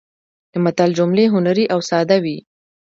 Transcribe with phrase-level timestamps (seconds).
[0.51, 2.37] د متل جملې هنري او ساده وي